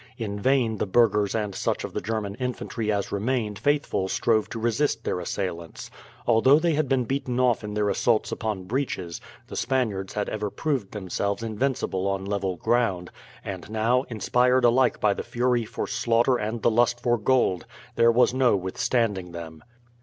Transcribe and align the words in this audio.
In 0.17 0.39
vain 0.39 0.79
the 0.79 0.87
burghers 0.87 1.35
and 1.35 1.53
such 1.53 1.83
of 1.83 1.93
the 1.93 2.01
German 2.01 2.33
infantry 2.39 2.91
as 2.91 3.11
remained 3.11 3.59
faithful 3.59 4.07
strove 4.07 4.49
to 4.49 4.57
resist 4.57 5.03
their 5.03 5.19
assailants. 5.19 5.91
Although 6.25 6.57
they 6.57 6.73
had 6.73 6.89
been 6.89 7.03
beaten 7.05 7.39
off 7.39 7.63
in 7.63 7.75
their 7.75 7.87
assaults 7.87 8.31
upon 8.31 8.63
breaches, 8.63 9.21
the 9.45 9.55
Spaniards 9.55 10.13
had 10.13 10.27
ever 10.27 10.49
proved 10.49 10.89
themselves 10.91 11.43
invincible 11.43 12.07
on 12.07 12.25
level 12.25 12.55
ground; 12.55 13.11
and 13.45 13.69
now, 13.69 14.01
inspired 14.09 14.65
alike 14.65 14.99
by 14.99 15.13
the 15.13 15.21
fury 15.21 15.65
for 15.65 15.85
slaughter 15.85 16.35
and 16.35 16.63
the 16.63 16.71
lust 16.71 16.99
for 16.99 17.15
gold, 17.19 17.67
there 17.93 18.11
was 18.11 18.33
no 18.33 18.55
withstanding 18.55 19.33
them. 19.33 19.63